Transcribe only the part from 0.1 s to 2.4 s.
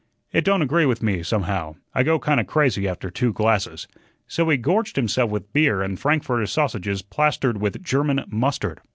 "It don't agree with me, somehow; I go